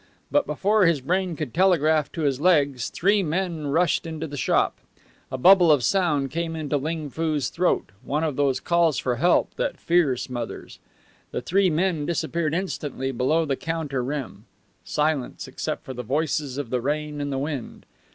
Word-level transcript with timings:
But 0.31 0.47
before 0.47 0.83
this 0.83 0.99
brain 0.99 1.35
could 1.35 1.53
telegraph 1.53 2.11
to 2.13 2.21
his 2.21 2.41
legs 2.41 2.89
three 2.89 3.21
men 3.21 3.67
rushed 3.67 4.07
into 4.07 4.25
the 4.25 4.35
shop. 4.35 4.79
A 5.31 5.37
bubble 5.37 5.71
of 5.71 5.83
sound 5.83 6.31
came 6.31 6.55
into 6.55 6.75
Ling 6.77 7.11
Foo's 7.11 7.49
throat 7.49 7.91
one 8.03 8.23
of 8.23 8.35
those 8.35 8.59
calls 8.59 8.97
for 8.97 9.17
help 9.17 9.53
that 9.57 9.77
fear 9.79 10.17
smothers. 10.17 10.79
The 11.29 11.39
three 11.39 11.69
men 11.69 12.07
disappeared 12.07 12.55
instantly 12.55 13.11
below 13.11 13.45
the 13.45 13.55
counter 13.55 14.03
rim. 14.03 14.45
Silence, 14.83 15.47
except 15.47 15.85
for 15.85 15.93
the 15.93 16.01
voices 16.01 16.57
of 16.57 16.71
the 16.71 16.81
rain 16.81 17.21
and 17.21 17.31
the 17.31 17.37
wind. 17.37 17.85